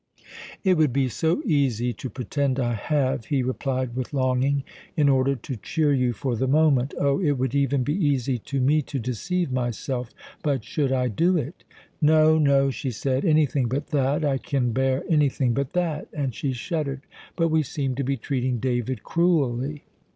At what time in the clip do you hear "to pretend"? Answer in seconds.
1.93-2.59